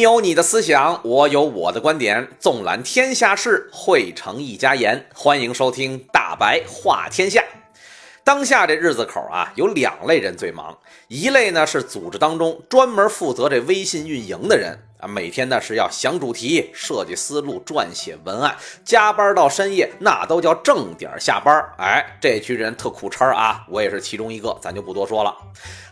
[0.00, 5.04] 你有你的思想，我有我的观点，纵览天下事，汇成一家言。
[5.14, 7.44] 欢迎收听大白话天下。
[8.24, 10.78] 当下这日子口啊，有两类人最忙，
[11.08, 18.54] 一类呢是组织当中专门负责这微信运营的人啊，每天呢是要想主题、设计思路、撰写文案，
[18.84, 21.64] 加班到深夜，那都叫正点下班。
[21.78, 25.34] 哎，这群人特苦差啊，我也是其中一个，咱就不多说了。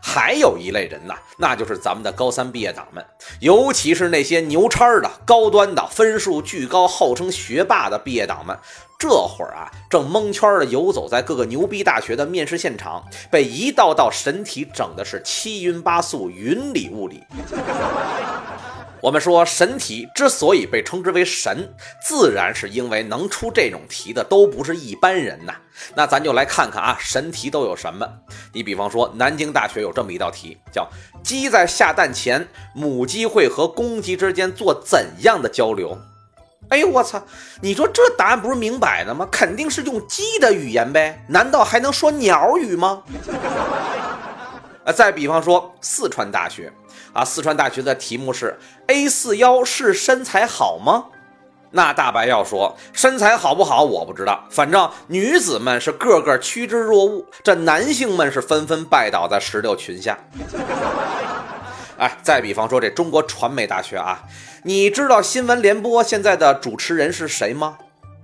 [0.00, 3.04] 还有一类人呢，那就是咱们的高三毕业党们，
[3.40, 8.56] 尤其是那些牛叉的、高端的、分数巨高、号称学霸的毕业党们。
[8.98, 17.22] 这会儿啊，正蒙圈的游走在各个牛逼大学的面试现场，被一道道神题整的是七晕八素、云里雾里。
[19.00, 25.54] 我们说神题之所以被称之为神，自然是因为能出这种题的都不是一般人呐。
[25.94, 28.06] 那咱就来看看啊，神题都有什么？
[28.52, 30.88] 你比方说，南京大学有这么一道题，叫
[31.22, 35.96] 鸡在下蛋前，母鸡会和公鸡之间做怎样的交流？
[36.70, 37.22] 哎呦我操！
[37.62, 39.26] 你说这答案不是明摆的吗？
[39.30, 43.02] 肯定是用鸡的语言呗，难道还能说鸟语吗？
[44.88, 46.72] 啊，再比方说四川大学
[47.12, 51.04] 啊，四川大学的题目是 A 四腰是身材好吗？
[51.70, 60.18] 那大白要说身材好不好我不知道，反正女子们是个个趋之若鹜，这男性们是纷纷拜倒在石榴裙下。
[61.98, 64.22] 哎，再比方说这中国传媒大学啊，
[64.62, 67.76] 你知道新闻联播现在的主持人是谁吗？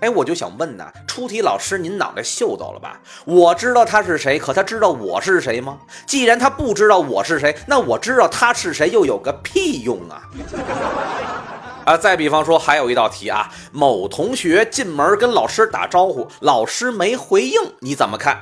[0.00, 2.98] 哎，我就想问呐，出题老师您脑袋秀逗了吧？
[3.24, 5.78] 我知道他是谁，可他知道我是谁吗？
[6.06, 10.22] 既然他不知道我是谁，那我知道他是谁又有个屁用啊！
[11.84, 18.38] 啊，再比方说还有一道题啊，某同学进门跟老师打招呼，老师没回应，你怎么看？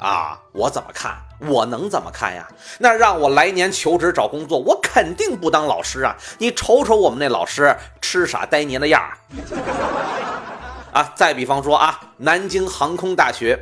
[0.00, 1.16] 啊，我怎么看？
[1.38, 2.48] 我能怎么看呀？
[2.78, 6.16] 那让我来年求职找工作，我肯定不当老师啊！
[6.38, 9.16] 你瞅瞅我们那老师，痴傻呆黏的样儿。
[10.96, 13.58] 啊，再比方说啊，南京航空大学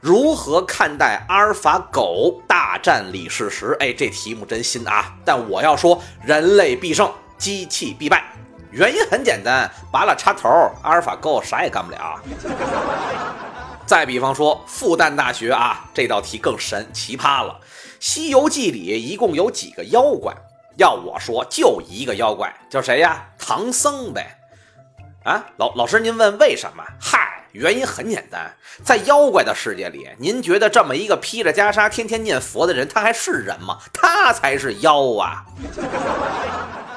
[0.00, 3.76] 如何看待阿尔法狗大战李世石？
[3.80, 5.14] 哎，这题目真新啊！
[5.22, 8.24] 但我要说，人类必胜，机器必败。
[8.70, 10.48] 原因很简单，拔了插头，
[10.82, 12.18] 阿尔法狗啥也干不了。
[13.84, 17.60] 再比方说，复旦大学啊，这道题更神奇葩了。
[18.00, 20.34] 《西游记》里一共有几个妖怪？
[20.78, 23.26] 要我说，就一个妖怪，叫谁呀？
[23.38, 24.38] 唐僧呗。
[25.22, 26.82] 啊，老老师，您问为什么？
[26.98, 28.50] 嗨，原因很简单，
[28.82, 33.78] 在妖怪的世界里，您觉得这么一个披着袈裟、天天念佛的人，他还是人吗？
[33.92, 35.44] 他才是妖啊！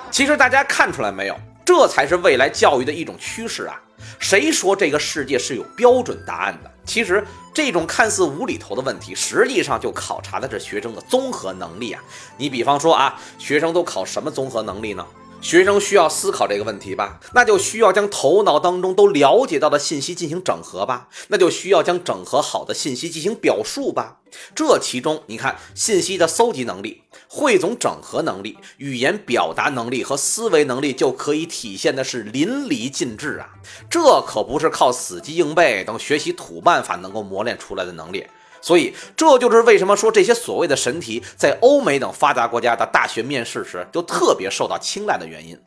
[0.09, 1.37] 其实大家看出来没有？
[1.65, 3.75] 这才是未来教育的一种趋势啊！
[4.19, 6.71] 谁说这个世界是有标准答案的？
[6.85, 7.21] 其实
[7.53, 12.01] 这种看似无厘头的问题，实际上就考察的是学生的综合能力啊！
[12.37, 15.05] 你比方说啊，学生都考什么综合能力呢？
[15.43, 24.19] 学生需要思考这个问题吧，那就需要将头脑当中都了解到的信息进行整合吧，那就需要将整合好的信息进行表述吧。
[24.55, 33.49] 这其中，你看信息的搜集能力、汇总整合能力、语言表达能力和思维能力，就可以体现的是淋漓尽致啊！
[33.89, 38.25] 这可不是靠死记硬背等学习土办法能够磨练出来的能力。
[38.63, 45.59] 所以，这就是为什么说这些所谓的神题在欧美等发达国家的大学面试时就特别受到青睐的原因。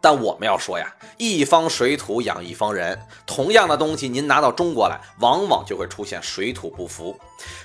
[0.00, 0.86] 但我们要说呀，
[1.16, 2.96] 一方水土养一方人，
[3.26, 7.18] 同样的东西您拿到中国来，往往就会出现水土不服。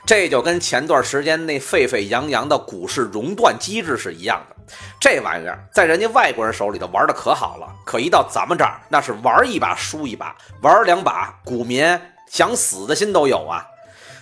[0.07, 4.55] 这就跟前段时间那沸沸扬扬的股市熔断机制是一样的。
[4.99, 11.85] 这玩意儿在人家外国人手里头玩的可好了，可一到咱们这儿，那是玩一把输一把，玩两把，股民
[12.27, 13.63] 想死的心都有啊。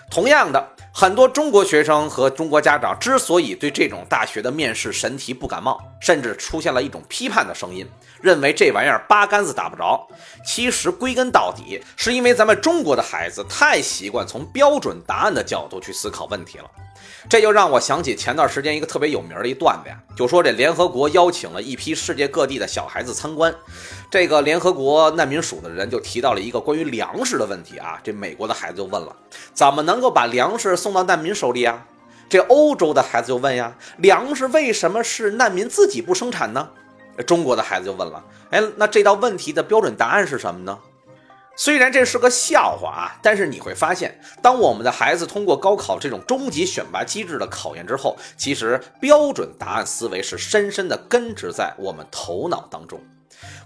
[0.09, 7.87] 同样的，很多中国学生和中国家长之所以对这种大学的面试神题不感冒，甚至出现了一种批判的声音，
[8.21, 10.05] 认为这玩意儿八竿子打不着。
[10.45, 16.65] 其实归根到底，是因为咱们中国的孩子太习惯从标准答案的角度去思考问题了。
[17.29, 23.53] 这就让我想起前段时间一个特别有名的一段子呀，就说这联合国邀请了一批世界各地的小孩子参观，
[24.09, 29.15] 这个联合国难民署的人就提到了一个关于粮食的问题啊，这美国的孩子就问了，
[29.53, 31.85] 怎么能够把粮食送到难民手里啊？
[32.27, 36.69] 这欧洲的孩子就问呀，粮食为什么是难民自己不生产呢？
[37.27, 40.79] 中国的孩子就问了，哎，那这道问题的标准答案是什么呢？
[41.57, 52.97] 虽然这是个笑话啊，但是你会发现，当我们的孩子通过高考这种终极选拔机制的考验之后，其实标准答案思维是深深的根植在我们头脑当中。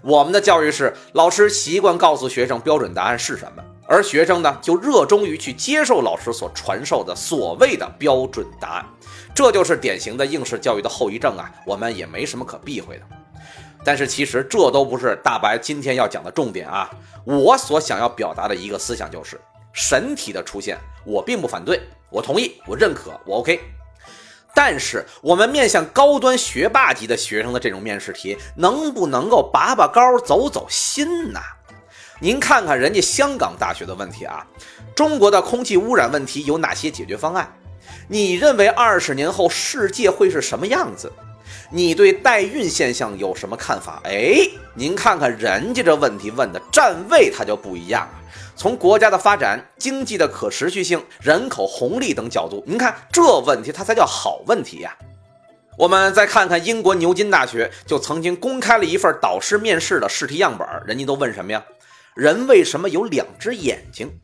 [0.02, 3.62] 我们的教育是，老师习惯告诉学生标准答案是什么，
[3.94, 8.84] 而学生呢就热衷于去接受老师所传授的所谓的标准答案，
[9.32, 13.04] 这就是典型的应试教育的后遗症啊，我们也没什么可避讳的。
[13.84, 16.90] 但是其实这都不是大白今天要讲的重点啊！
[17.24, 19.40] 我所想要表达的一个思想就是，
[19.72, 21.80] 神题的出现，我并不反对，
[22.10, 23.60] 我同意，我认可，我 OK。
[24.54, 31.40] 但是我们面向高端学霸级的学生的这种面试题，能不能够拔拔高、走走心呢？
[32.20, 34.46] 您看看人家香港大学的问题啊，
[34.94, 37.52] 中国的空气污染问题有哪些解决方案？
[38.08, 41.12] 你认为二十年后世界会是什么样子？
[41.70, 44.00] 你对代孕现象有什么看法？
[44.04, 44.36] 哎，
[44.74, 48.20] 您看看人家这问题问的站位，它就不一样了。
[48.54, 54.96] 从国家的发展、经济的可持续性、人口红利等角度，您看这问题它才叫好问题呀。
[55.76, 61.60] 我们再看看英国牛津大学，就曾经公开了一份导师面试的试题样本，人家都问什么呀？
[62.14, 64.20] 人为什么有两只眼睛？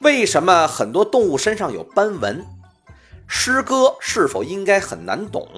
[0.00, 2.44] 为什么很多动物身上有斑纹？
[3.28, 5.48] 诗歌是否应该很难懂？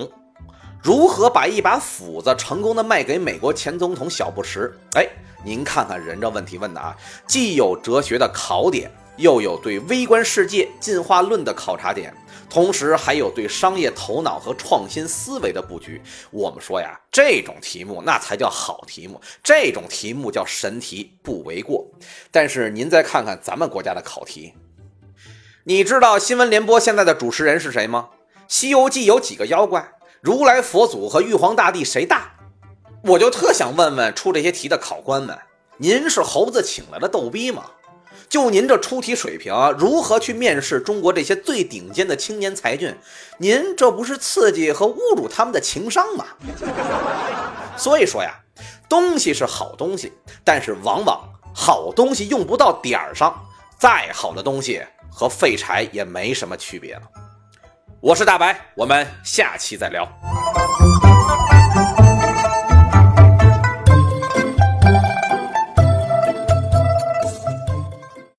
[0.83, 4.71] 如何把一把斧子成功的卖给美国前总统小布什？
[4.95, 5.09] 哎，
[5.47, 6.95] 您看看人这问题问的啊，
[7.27, 12.15] 既有哲学的考点，又有对微观世界进化论的考察点。
[12.49, 16.01] 同时还有对商业头脑和创新思维的布局。
[16.31, 21.85] 我们说呀，这种题目那才叫好题目，这种题目叫神题，不为过。
[22.31, 24.55] 但是您再看看咱们国家的考题，
[25.65, 28.11] 你知道新闻联播现在的主持人是谁吗？
[28.47, 29.93] 《西游记》有几个妖怪？
[30.21, 32.33] 如来佛祖和玉皇大帝谁大？
[33.03, 35.37] 我就特想问问出这些题的考官们，
[35.79, 37.65] 您是猴子请来的逗逼吗？
[38.29, 42.97] 就您这出题水平，如何去面试中国这些最顶尖的青年才俊？
[43.39, 46.27] 您这不是刺激和侮辱他们的情商吗？
[47.77, 48.35] 所以说呀，
[48.89, 50.13] 东西是好东西，
[50.45, 51.21] 但是往往
[51.55, 53.35] 好东西用不到点儿上，
[53.79, 57.03] 再好的东西和废柴也没什么区别了。
[58.01, 60.07] 我是大白，我们下期再聊。